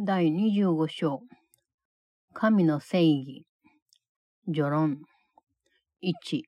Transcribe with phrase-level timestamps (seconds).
[0.00, 1.20] 第25章
[2.32, 3.44] 神の正義
[4.46, 5.02] 序論
[6.02, 6.42] 1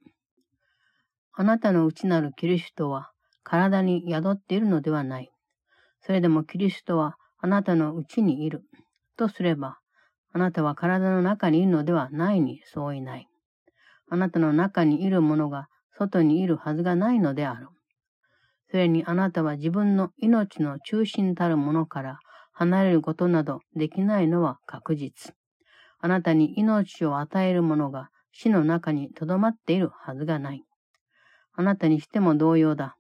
[1.34, 3.10] あなたの内なるキリストは
[3.42, 5.30] 体に宿っているのではない。
[6.00, 8.64] それでもキリストはあなたの内にいる。
[9.18, 9.78] とすれば、
[10.32, 13.28] あなたは体の中にいるのではないにそういない。
[14.08, 15.68] あなたの中にいるものが
[15.98, 17.68] 外にいるはずがないのである。
[18.70, 22.18] それにあなたは自分の命の中心たるものから
[22.54, 25.34] 離れることなどできないのは確実。
[26.00, 30.62] あなたに命を与えるものが死の中に留まっているはずがない。
[31.54, 32.96] あなたにしても同様だ。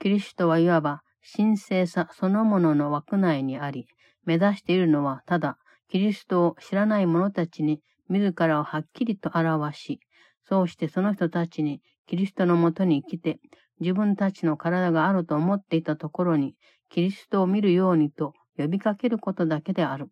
[0.00, 1.02] キリストはいわば
[1.36, 3.86] 神聖さそのものの枠内にあり、
[4.24, 5.56] 目指しているのはただ、
[5.88, 10.00] キリストを知らない者たちに自らをはっきりと表し、
[10.48, 13.38] そうしてその人たちにキリストのもとに来て、
[13.80, 16.54] 自分たちの体があると思っていたところに、
[16.90, 20.10] キリストを見るようにと呼びかけることだけである。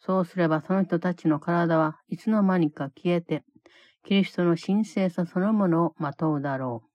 [0.00, 3.44] そうすればその人たちの体はいつの間にか消えて、
[4.04, 6.94] キリストの神聖さそのものをまとうだろう。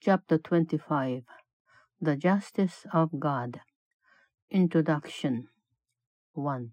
[0.00, 1.22] Chapter 25
[2.00, 3.60] The Justice of God
[4.52, 5.48] Introduction
[6.34, 6.68] 1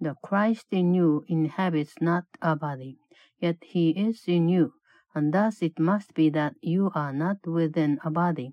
[0.00, 2.98] The Christ in you inhabits not a body,
[3.40, 4.72] yet he is in you,
[5.12, 8.52] and thus it must be that you are not within a body,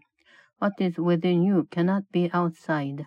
[0.59, 3.05] What is within you cannot be outside,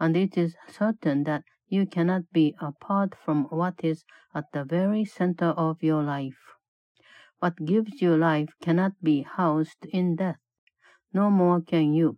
[0.00, 5.04] and it is certain that you cannot be apart from what is at the very
[5.04, 6.54] center of your life.
[7.40, 10.40] What gives you life cannot be housed in death,
[11.12, 12.16] no more can you.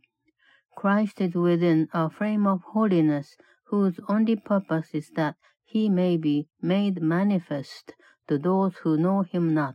[0.76, 6.46] Christ is within a frame of holiness whose only purpose is that he may be
[6.62, 7.94] made manifest
[8.28, 9.74] to those who know him not,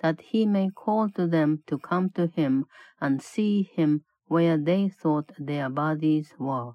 [0.00, 2.64] that he may call to them to come to him
[2.98, 6.72] and see him where they thought their bodies were.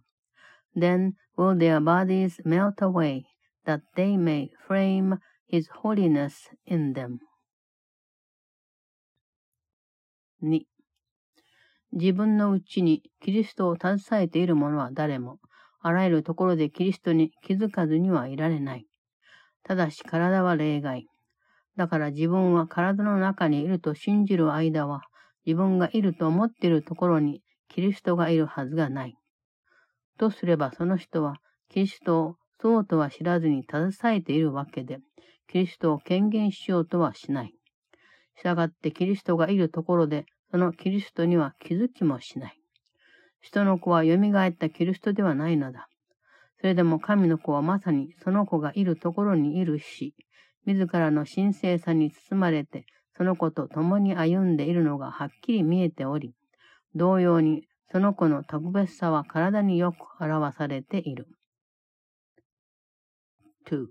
[0.75, 3.25] Then will their bodies melt away,
[3.65, 7.17] that they may frame his holiness in them.
[10.41, 10.67] 2.
[11.93, 15.39] 自分のうちにキリストを携えている者は誰も、
[15.81, 18.85] あらゆるところでキリストに気づかずにはいられない。
[19.63, 21.07] ただし体は例外。
[21.75, 25.01] だから自分は体の中にいると信じる間は、
[25.45, 29.17] 自分がいると思っているところにキリストがいるはずがない。
[30.17, 31.37] とすればその人は
[31.69, 34.99] キリストをそうとは知らずに携えているわけで、
[35.47, 37.53] キリストを権限しようとはしない。
[38.35, 42.59] したがってキリストがいるところで、そのキリストには気づきもしない。
[43.41, 45.87] 人の子は蘇ったキリストではないのだ。
[46.59, 50.15] それでも神の子はまさにその子がいるところにいるし、
[50.65, 52.85] 自らの神聖さに包まれて、
[53.15, 56.33] その子と共に歩んでいるのがはっきり見えており、
[56.96, 61.26] 同様にその子の特別さは体によく表されている。
[63.66, 63.86] 2.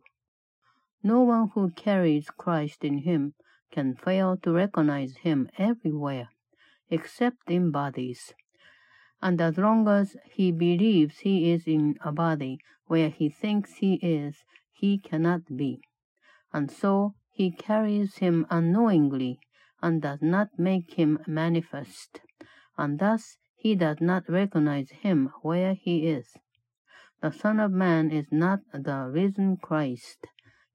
[1.03, 3.33] No one who carries Christ in him
[3.71, 6.27] can fail to recognize him everywhere,
[6.89, 8.33] except in bodies.
[9.21, 13.95] And as long as he believes he is in a body where he thinks he
[14.01, 14.43] is,
[14.73, 15.79] he cannot be.
[16.51, 19.39] And so he carries him unknowingly
[19.81, 22.21] and does not make him manifest.
[22.77, 26.37] and thus he does not recognize him where he is.
[27.21, 30.25] The Son of Man is not the risen Christ,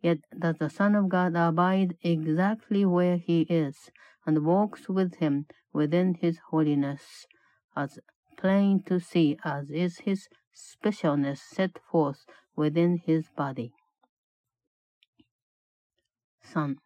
[0.00, 3.90] yet does the Son of God abide exactly where he is,
[4.24, 7.26] and walks with him within his holiness,
[7.74, 7.98] as
[8.36, 13.72] plain to see as is his specialness set forth within his body.
[16.42, 16.76] 3.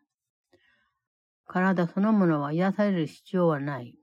[1.46, 3.94] 体そのものは癒される必要はない。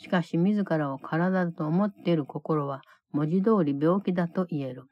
[0.00, 2.82] しかし自らを体だと思っている心は
[3.12, 4.84] 文字通り病気だと言える。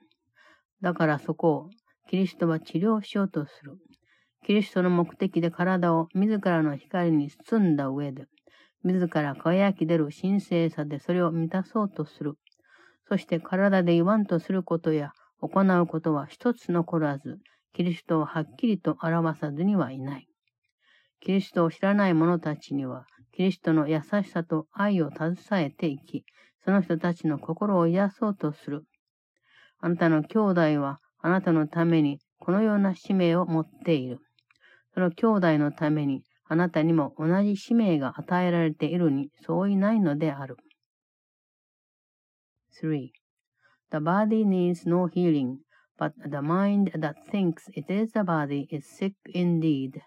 [0.82, 1.70] だからそこを
[2.08, 3.78] キリストは治療しようとする。
[4.44, 8.26] キリストの目的で体を自らの光に包んだ上で、
[8.84, 12.34] 自ら輝き出る神聖さでそれを満たそうとする。
[13.08, 17.38] そして体で言わんとすることや行うことは一つ残らず、
[17.72, 20.28] キリストをはっきりと表さずにはいない。
[21.20, 26.24] キリストを知らない者たちには、キリストの優しさと愛を携えていき、
[26.64, 28.84] その人たちの心を癒そうとする。
[29.78, 34.20] あなたの兄弟はあなたのためにこのような使命を持っている。
[34.94, 40.56] その兄弟のためにあなたにも同じ使命が与えられているに相違ないのである。
[42.80, 43.10] 3.
[43.90, 45.58] The body needs no healing,
[45.98, 50.00] but the mind that thinks it is the body is sick indeed.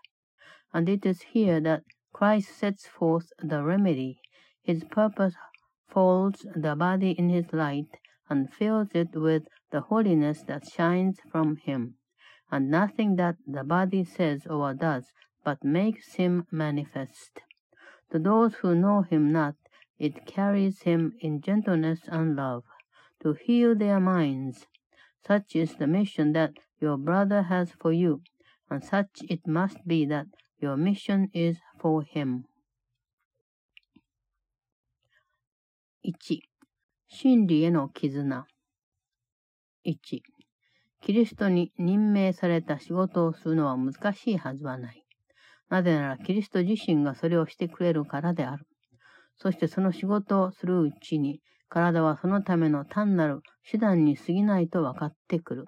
[0.74, 1.84] And it is here that
[2.14, 4.20] Christ sets forth the remedy.
[4.64, 5.36] His purpose
[5.88, 7.98] folds the body in his light
[8.30, 11.96] and fills it with the holiness that shines from him,
[12.52, 15.14] and nothing that the body says or does
[15.44, 17.42] but makes him manifest.
[18.12, 19.56] To those who know him not,
[19.98, 22.64] it carries him in gentleness and love,
[23.22, 24.66] to heal their minds.
[25.26, 28.22] Such is the mission that your brother has for you,
[28.70, 30.28] and such it must be that
[30.60, 32.42] your mission is for him.
[36.04, 36.42] 1.
[37.08, 38.46] 真理への絆。
[39.86, 40.22] 1.
[41.02, 45.04] キリストに任命された仕事をするのは難しいはずはない。
[45.70, 48.66] なぜならキリスト自身がそれをしてくれるからである。
[49.38, 55.66] そしてその仕事をするうちに、体はそのための単なる手段に過ぎないと分かってくる。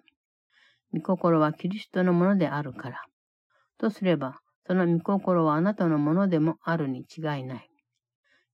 [0.93, 3.01] 御心はキリストのものであるから。
[3.77, 4.39] とすれば、
[4.71, 7.69] その御心はあなたのものでもあるに違いない。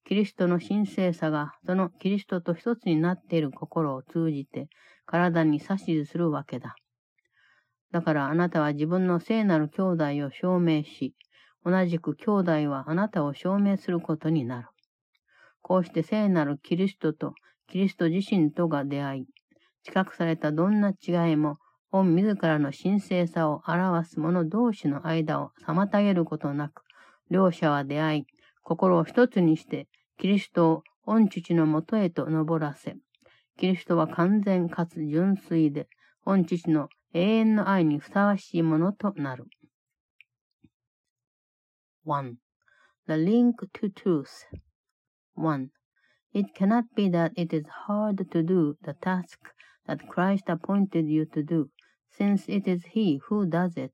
[0.04, 4.68] キリストの神聖さが、そのキリストと一つになっている心を通じて、
[5.06, 6.74] 体に指図するわけだ。
[7.92, 11.14] だからあなたは自分の聖なる兄弟を証明し、
[11.64, 14.70] 同じく兄弟はあなたを証明することになる。
[15.62, 17.36] こうして聖なるキリストと
[17.68, 19.26] キリスト自身とが出会い、
[19.84, 21.60] 近くされたどんな違いも、
[21.92, 26.84] 御自らの神聖さを表す者同士の間を妨げることなく、
[27.32, 28.26] 両者は出会い、
[28.64, 29.88] 心を一つにして、
[30.18, 32.98] キリストを御父のもとへと登らせ、
[33.58, 35.88] キリストは完全かつ純粋で、
[36.26, 39.46] 御父の永遠の愛にふさわしいものとなる。
[42.06, 42.36] 1.
[43.08, 44.46] The link to truth
[45.36, 45.70] 1.
[46.34, 49.40] It cannot be that it is hard to do the task
[49.88, 51.70] that Christ appointed you to do,
[52.10, 53.94] since it is He who does it.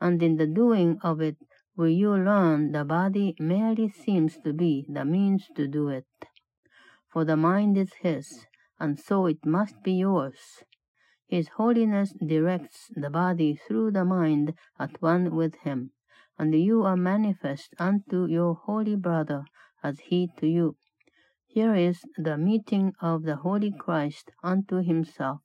[0.00, 1.36] And in the doing of it,
[1.76, 6.06] will you learn the body merely seems to be the means to do it.
[7.12, 8.46] For the mind is His,
[8.78, 10.64] and so it must be yours.
[11.26, 15.92] His holiness directs the body through the mind at one with Him,
[16.38, 19.44] and you are manifest unto your holy brother
[19.82, 20.76] as he to you.
[21.46, 25.40] Here is the meeting of the Holy Christ unto himself,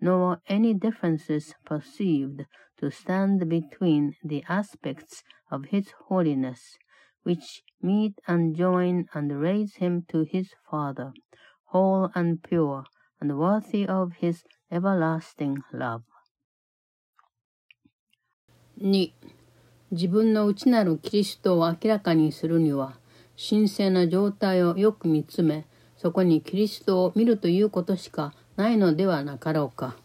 [0.00, 2.46] nor any differences perceived
[2.78, 6.78] to stand between the aspects of his holiness,
[7.22, 11.12] which meet and join and raise him to his Father,
[11.66, 12.84] whole and pure,
[13.20, 16.02] and worthy of his everlasting love.
[18.80, 19.12] 2.
[19.90, 22.94] 自分の内なるキリストを明らかにするには、
[23.36, 29.96] 神聖な状態をよく見つめ、そこにキリストを見るということしかないのではなかろうか。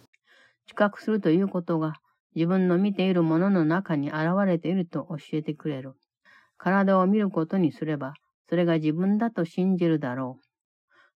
[0.66, 1.96] 知覚するということが
[2.36, 5.96] 自分の見ているものの中に現れていると教えてくれる。
[6.58, 8.14] 体を見ることにすれば、
[8.48, 10.46] それが自分だと信じるだろう。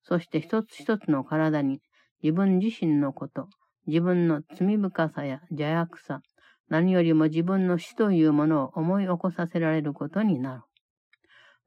[0.03, 1.80] そして一つ一つの体に
[2.21, 3.47] 自分自身のこと、
[3.88, 6.19] 自分の罪深さや邪悪さ、
[6.68, 10.62] 何よりも自分の死というものを思い起こさせられることになる。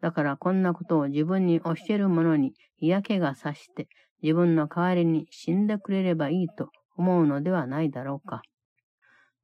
[0.03, 3.89] だからこんなことを自分に教える者に嫌気がさして
[4.23, 8.43] 自分の代わりに死んでくれればいいと思うのではないだろうか。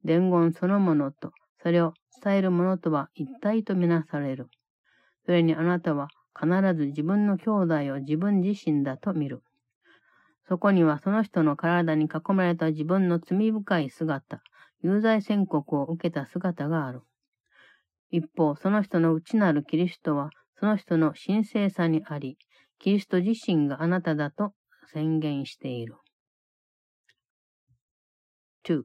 [0.03, 1.93] 伝言そのものとそれを
[2.23, 4.47] 伝えるものとは一体とみなされる。
[5.25, 6.07] それにあなたは
[6.39, 9.43] 必ず自分の兄弟を自分自身だと見る。
[10.47, 14.41] そこにはその人の体に囲まれた自分の罪深い姿、
[14.81, 17.01] 有罪宣告を受けた姿がある。
[18.09, 22.37] 一方、その人の内なるキリストはその人の神聖さにあり、
[22.79, 24.53] キリスト自身があなただと
[24.92, 25.96] 宣言している。
[28.64, 28.84] 2.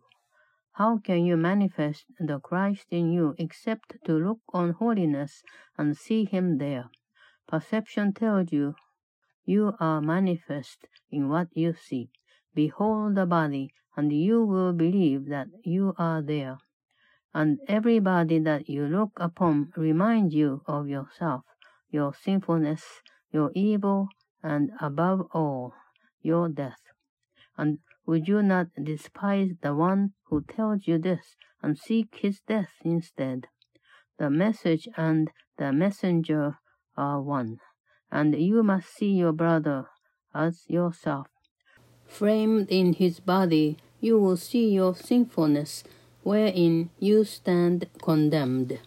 [0.78, 5.44] How can you manifest the Christ in you except to look on holiness
[5.78, 6.90] and see him there?
[7.48, 8.76] Perception tells you
[9.46, 12.10] you are manifest in what you see.
[12.54, 16.58] Behold the body, and you will believe that you are there.
[17.34, 21.44] And everybody that you look upon reminds you of yourself.
[21.92, 22.84] your sinfulness,
[23.32, 24.08] your evil,
[24.44, 25.74] and above all,
[26.25, 26.81] your death.
[27.57, 32.73] And would you not despise the one who tells you this and seek his death
[32.85, 33.47] instead?
[34.19, 36.59] The message and the messenger
[36.97, 37.59] are one,
[38.11, 39.87] and you must see your brother
[40.35, 41.29] as yourself.
[42.07, 45.85] Framed in his body, you will see your sinfulness,
[46.23, 48.81] wherein you stand condemned.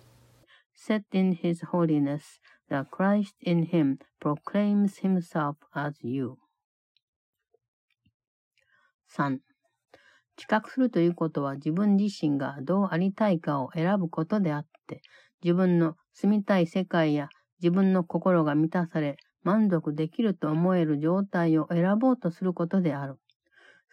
[0.73, 2.39] Set in his holiness,
[2.69, 6.37] The Christ in him proclaims himself as you.
[9.17, 9.39] 3.
[10.35, 15.01] 知覚するということは自分自身がどうありたいかを選ぶことであって、
[15.43, 23.15] 自分の住みたい世界や自分の心が満たされ満足できると思える状態を選ぼうとすることである。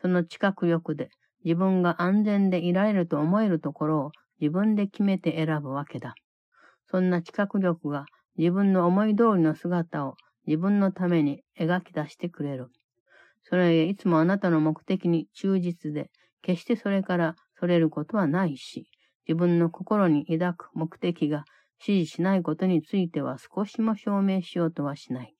[0.02, 1.08] その知覚力で
[1.42, 4.12] 自分が安全でいられると思えるところを
[4.42, 6.14] 自分で決めて選ぶわけだ。
[6.90, 8.04] そんな知覚力が
[8.36, 10.16] 自分の思い通りの姿を
[10.46, 12.68] 自分のために描き出してくれる。
[13.44, 16.10] それへいつもあなたの目的に忠実で、
[16.42, 18.88] 決してそれからそれることはないし、
[19.28, 21.44] 自分の心に抱く目的が
[21.80, 25.34] 指示しないことについては少しも証明しようとはしない。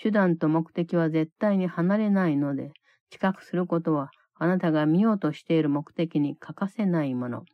[0.00, 2.72] 手段と目的は絶対に離れないので、
[3.10, 7.44] 近くすることはあなたが見ようとしている目的に欠かせないもの。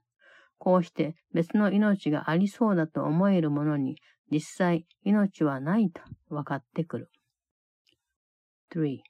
[0.58, 3.96] こうして別の命がありそうだと思えるものに
[4.30, 7.10] 実際命はないと分かってくる。
[8.72, 9.09] 3.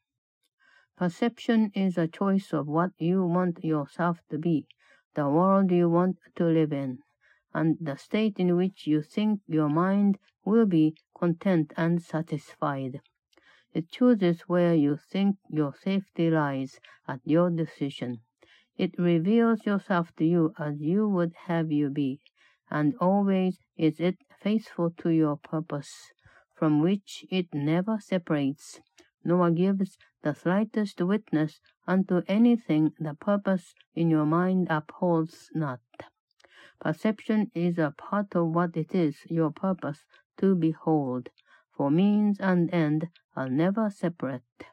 [1.01, 4.67] Perception is a choice of what you want yourself to be,
[5.15, 6.99] the world you want to live in,
[7.55, 13.01] and the state in which you think your mind will be content and satisfied.
[13.73, 16.79] It chooses where you think your safety lies
[17.09, 18.21] at your decision.
[18.77, 22.21] It reveals yourself to you as you would have you be,
[22.71, 26.13] and always is it faithful to your purpose,
[26.55, 28.83] from which it never separates,
[29.24, 35.80] nor gives the slightest witness unto anything the purpose in your mind upholds not.
[36.80, 40.06] Perception is a part of what it is your purpose
[40.38, 41.30] to behold,
[41.76, 44.68] for means and end are never separate,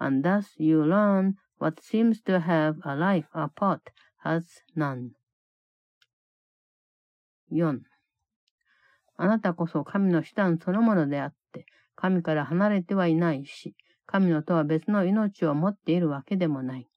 [0.00, 3.90] and thus you learn what seems to have a life apart
[4.24, 5.10] has none.
[7.50, 7.80] 4.
[9.16, 11.37] あなたこそ神の手段そのものであって、
[12.01, 13.75] 神から離れてはいないし、
[14.05, 16.87] 神のとは別の命を持っているわけでもない。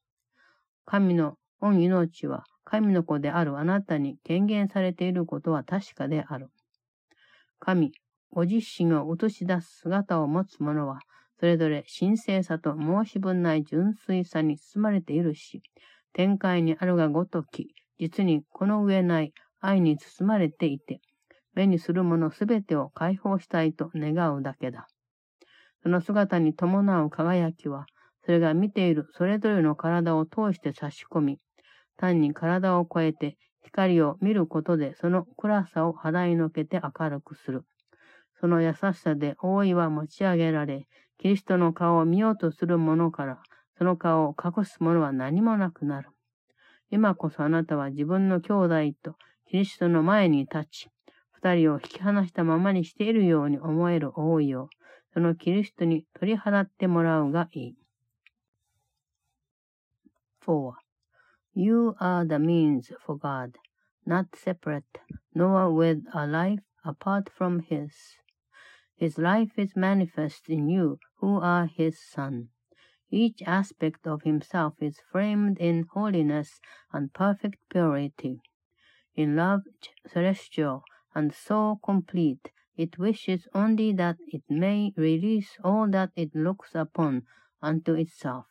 [0.85, 6.51] 神の恩命は神の子であるあなたに権限されていることは確かである。
[7.59, 7.91] 神、
[8.31, 11.01] ご自身を映し出す姿を持つ者は、
[11.37, 15.61] それぞれ神聖さと申し分ない純粋さに包まれているし、
[16.13, 21.01] 展開にあるがごとき、実にこの上ない愛に包まれていて、
[21.55, 24.87] 目にするものすべてを解放したいと願うだけだ。
[25.83, 27.85] その姿に伴う輝きは、
[28.25, 31.39] それが見ているそれぞれの体を通して差し込み、
[31.97, 37.65] 単に体を超えて光を見ることでその暗さを払いのけて明るくする。
[38.39, 40.87] その優しさで覆いは持ち上げられ、
[41.17, 43.39] キリストの顔を見ようとする者から、
[43.77, 46.09] その顔を隠す者は何もなくなる。
[46.91, 49.15] 今こそあなたは自分の兄弟と
[49.49, 50.89] キリストの前に立ち、
[51.31, 54.69] 二人を引き離したままにしているように思える覆いを、
[55.12, 57.76] そのキリストに取り払ってもらうがいい。
[60.46, 60.74] 4.
[61.54, 63.52] You are the means for God,
[64.06, 64.84] not separate,
[65.34, 68.18] nor with a life apart from His.
[68.98, 72.48] His life is manifest in you, who are his son.
[73.10, 76.60] Each aspect of himself is framed in holiness
[76.92, 78.40] and perfect purity.
[79.14, 79.62] In love
[80.04, 80.82] celestial
[81.14, 87.23] and so complete, it wishes only that it may release all that it looks upon
[87.61, 88.45] unto itself.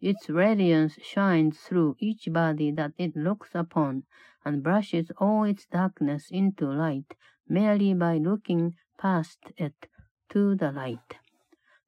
[0.00, 4.04] Its radiance shines through each body that it looks upon,
[4.44, 7.16] and brushes all its darkness into light
[7.48, 9.88] merely by looking past it
[10.28, 11.18] to the light.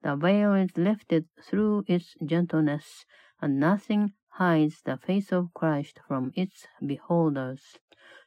[0.02, 3.04] The veil is lifted through its gentleness,
[3.42, 7.78] and nothing hides the face of Christ from its beholders.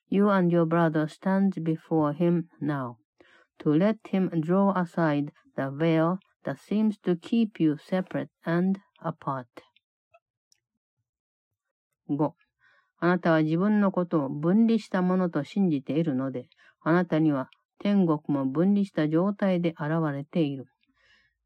[0.08, 2.99] You and your brother stand before him now,
[3.60, 9.46] to let him draw aside the veil that seems to keep you separate and apart.
[12.08, 12.34] 5.
[13.02, 16.50] あなたは自分のことを分離したものと信じているので、
[16.82, 17.50] あなたには
[17.80, 20.66] 天国も分離した状態で現れている。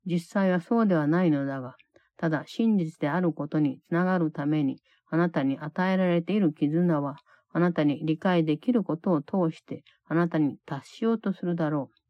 [0.06, 1.76] 実際はそうではないのだが、
[2.18, 7.18] ただ真実であることにつながるために、あなたに与えられている絆は、
[7.52, 12.03] あなたに理解できることを通して、あなたに達しようとするだろう。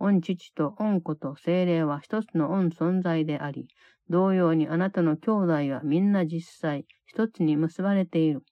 [0.00, 3.68] 御父と御子と精霊は一つの御存在であり、
[4.08, 8.42] 同様にあなたの兄弟はみんな実際一つに結ばれている。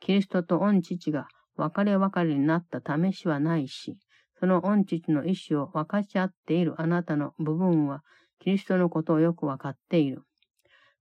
[0.00, 3.96] キリストと御父が別れ別れになった試しはないし、
[4.38, 8.02] その御父の意志を分かち合っているあなたの部分は、
[8.38, 10.24] キリストのことをよく分かっている。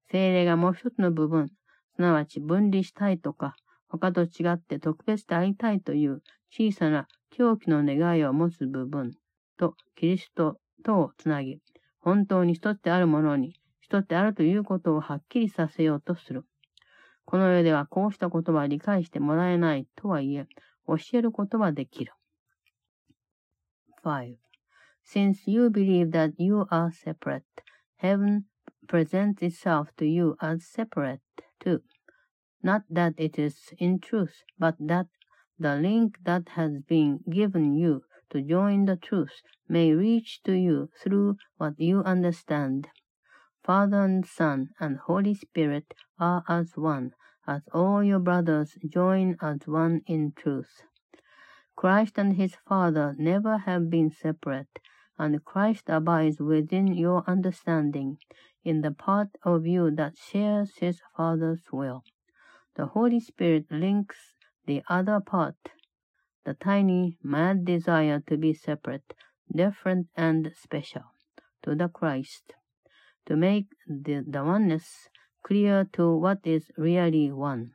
[0.09, 1.49] 精霊がもう一つの部分、
[1.95, 3.55] すなわち分離したいとか、
[3.89, 9.11] 他と違って特別でありたいという小さな狂気の願いを持つ部分
[9.57, 11.59] とキリストとをつなぎ、
[11.99, 16.45] 本当に一つであるものに一つであるということをはっきりさせようとする。
[17.25, 20.47] この世ではこうしたことは理解してもらえないとはいえ、
[20.87, 22.13] 教えることはできる。
[24.03, 24.37] 5.
[25.03, 27.43] Since you believe that you are separate,
[27.97, 28.43] heaven
[28.87, 31.19] presents itself to you as separate
[31.59, 31.81] too.
[32.63, 35.07] Not that it is in truth, but that
[35.59, 40.89] the link that has been given you to join the truth may reach to you
[41.01, 42.87] through what you understand.
[43.63, 47.13] Father and Son and Holy Spirit are as one,
[47.47, 50.83] as all your brothers join as one in truth.
[51.75, 54.79] Christ and his Father never have been separate,
[55.17, 58.17] and Christ abides within your understanding,
[58.63, 62.03] in the part of you that shares his Father's will.
[62.75, 65.55] The Holy Spirit links the other part,
[66.45, 69.13] the tiny, mad desire to be separate,
[69.53, 71.03] different, and special,
[71.63, 72.53] to the Christ,
[73.25, 75.09] to make the, the oneness
[75.43, 77.71] clear to what is really one.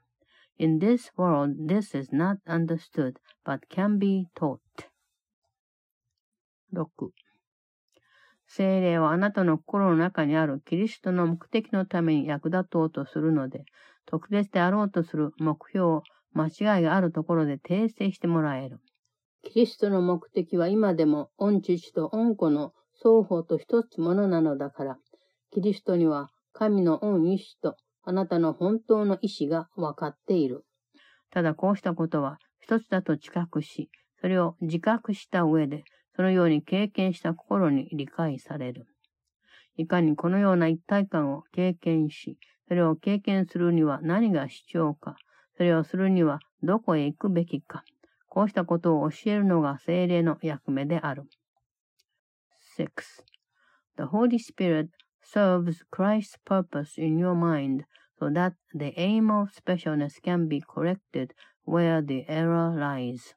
[0.59, 4.61] In this world, this is not understood, but can be taught.
[6.73, 7.12] 6.
[8.47, 13.65] 精霊はあなたの心の中にあるキリストの目的のために役立とうとするので、
[14.07, 16.00] 特別であろうとする目標
[16.33, 18.81] 間違いがあるところで訂正してもらえる。
[19.43, 24.99] キリストの目的は今でも御父と御子の双方と一つものなのだから、
[25.53, 30.65] キリストには神の御意志とあなたの本当の意志が分かっている。
[31.31, 35.85] ただこうしたことは一つだと知覚し、それを自覚した上で、
[36.15, 38.87] そのように経験した心に理解される。
[39.77, 45.17] いかにこのような一体感を経験し、それを経験するには何が必要か、
[45.60, 47.84] それをするにはどこへ行くべきか、
[48.30, 51.24] こうしたことを教えるのが精霊の役目である。
[52.78, 52.88] 6.
[53.96, 54.90] The Holy Spirit
[55.24, 57.86] serves Christ's purpose in your mind
[58.20, 61.34] so that the aim of specialness can be corrected
[61.64, 63.34] where the error lies.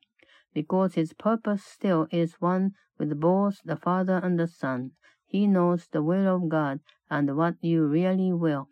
[0.53, 4.93] Because his purpose still is one with both the Father and the Son,
[5.27, 8.69] he knows the will of God and what you really will.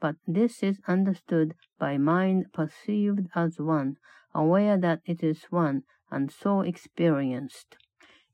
[0.00, 3.96] But this is understood by mind perceived as one,
[4.34, 7.76] aware that it is one, and so experienced.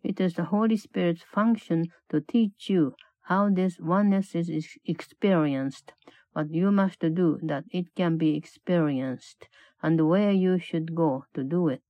[0.03, 4.49] It is the Holy Spirit's function to teach you how this oneness is
[4.85, 5.93] experienced,
[6.33, 9.49] what you must do that it can be experienced,
[9.83, 11.83] and where you should go to do it.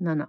[0.00, 0.26] 7.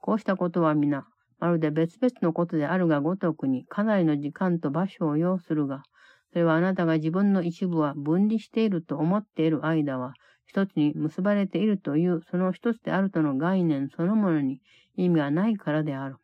[0.00, 1.06] こうしたことは皆、
[1.39, 5.83] まるで別々のことであるがごとくにかなりの時間と場所を要するが、
[6.31, 10.13] それはあなたが自分の一部は分離していると思っている間は、
[10.45, 14.61] 一つに結ばれているというその一つであるとの概念そのものに
[14.95, 16.17] 意味がないからである。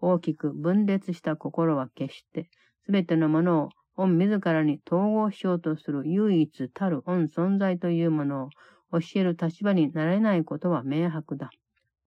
[0.00, 2.50] 大きく分裂した心は決して、
[2.84, 8.44] すべてのものを御自らに統合しようとする唯一たる御存在というもの
[8.92, 11.50] を教える立場になれないことは明白だ。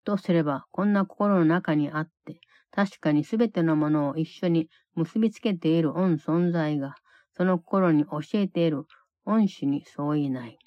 [0.08, 2.40] とすれば、こんな心の中にあって、
[2.70, 6.94] 確かにすべてのものを一緒に結びつけている恩存在が、
[7.36, 8.84] その心に教えている
[9.26, 10.58] 恩師に相違ない。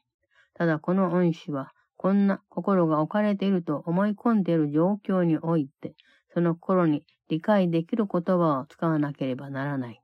[0.54, 5.95] ただこの恩師は、こんな心が置かれていると思い込んでいる状況において、
[6.34, 10.01] その心に理解できる言葉を使わなければならない。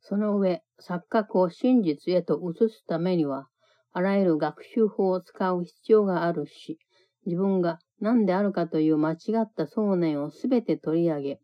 [0.00, 3.48] その上、錯覚を真実へと移すためには、
[3.92, 6.78] あらゆる学習法を使う必要があるし、
[7.26, 11.40] 自分が何であるかという間違った想念をすべて取り上げ、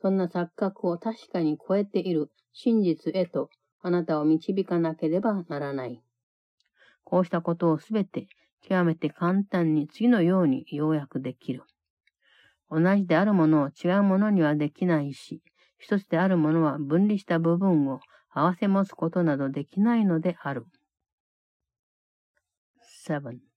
[0.00, 3.48] そんな錯覚を確かに超えている真実へと
[3.80, 6.02] あなたを導かなければならない。
[7.04, 8.28] こうしたことをすべて
[8.62, 11.64] 極めて簡単に次のように要約できる。
[12.70, 15.42] 同じであるものを違うものにはできないし、
[15.78, 20.64] 一つであるものは分離した部分を合わせ持つことなどできないのである。
[23.06, 23.53] 7.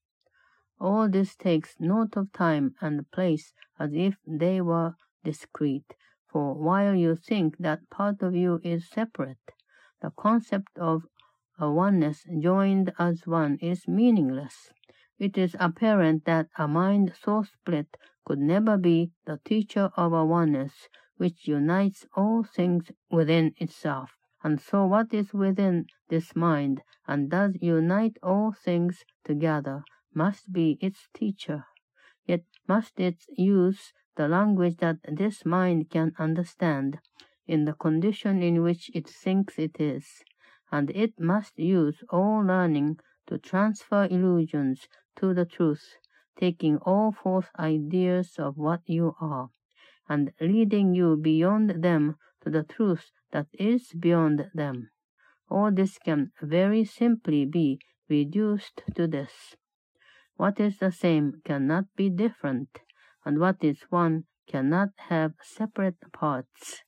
[0.79, 5.95] All this takes note of time and place as if they were discrete,
[6.27, 9.53] for while you think that part of you is separate,
[10.01, 11.07] the concept of
[11.57, 14.69] a oneness joined as one is meaningless.
[15.17, 20.23] It is apparent that a mind so split could never be the teacher of a
[20.23, 24.11] oneness which unites all things within itself.
[24.43, 30.77] And so what is within this mind and does unite all things together must be
[30.81, 31.65] its teacher,
[32.25, 36.99] yet must it use the language that this mind can understand
[37.45, 40.23] in the condition in which it thinks it is,
[40.71, 45.95] and it must use all learning to transfer illusions to the truth,
[46.35, 49.49] taking all false ideas of what you are,
[50.09, 54.89] and leading you beyond them to the truth that is beyond them.
[55.49, 59.55] All this can very simply be reduced to this.
[60.37, 62.79] What is the same cannot be different,
[63.25, 66.83] and what is one cannot have separate parts.